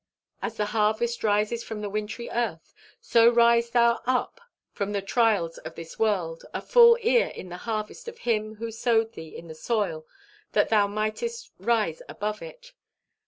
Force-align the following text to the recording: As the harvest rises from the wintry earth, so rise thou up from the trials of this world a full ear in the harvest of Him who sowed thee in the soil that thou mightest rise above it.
As 0.41 0.57
the 0.57 0.65
harvest 0.73 1.23
rises 1.23 1.63
from 1.63 1.81
the 1.81 1.87
wintry 1.89 2.27
earth, 2.31 2.73
so 2.99 3.29
rise 3.29 3.69
thou 3.69 4.01
up 4.07 4.41
from 4.71 4.93
the 4.93 5.01
trials 5.03 5.59
of 5.59 5.75
this 5.75 5.99
world 5.99 6.43
a 6.55 6.59
full 6.63 6.97
ear 7.03 7.27
in 7.27 7.49
the 7.49 7.57
harvest 7.69 8.07
of 8.07 8.17
Him 8.17 8.55
who 8.55 8.71
sowed 8.71 9.13
thee 9.13 9.35
in 9.37 9.47
the 9.47 9.53
soil 9.53 10.07
that 10.53 10.69
thou 10.69 10.87
mightest 10.87 11.51
rise 11.59 12.01
above 12.09 12.41
it. 12.41 12.73